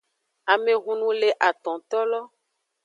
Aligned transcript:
Amehunu 0.53 1.07
le 1.19 1.29
atontolo. 1.49 2.19